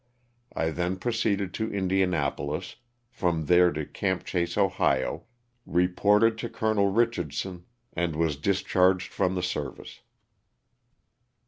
[0.55, 2.77] I then proceeded to Indianapolis,
[3.11, 5.27] from there to "Camp Chase," Ohio,
[5.63, 6.87] reported to Col.
[6.87, 10.01] Richardson and was discharged from the service.